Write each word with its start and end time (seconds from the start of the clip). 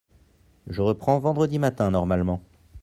Je 0.65 0.81
reprends 0.81 1.19
vendredi 1.19 1.59
matin 1.59 1.91
normalement. 1.91 2.41